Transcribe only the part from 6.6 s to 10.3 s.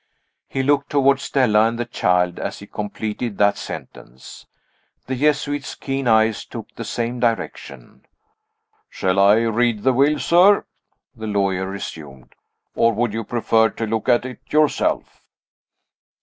the same direction. "Shall I read the will,